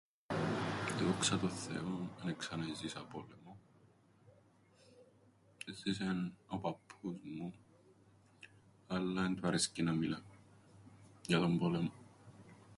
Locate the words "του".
9.35-9.47